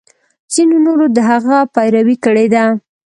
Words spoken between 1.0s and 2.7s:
د هغه پیروي کړې ده.